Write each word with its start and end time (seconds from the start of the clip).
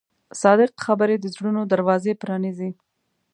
صادق 0.41 0.71
خبرې 0.85 1.15
د 1.19 1.25
زړونو 1.35 1.61
دروازې 1.73 2.13
پرانیزي. 2.21 2.69